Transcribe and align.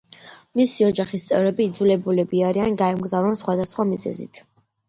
მისი 0.59 0.85
ოჯახის 0.85 1.25
წევრები 1.31 1.67
იძულებულები 1.71 2.41
არიან, 2.47 2.81
გაემგზავრონ 2.83 3.39
სხვადასხვა 3.43 3.87
მიზეზით. 3.93 4.43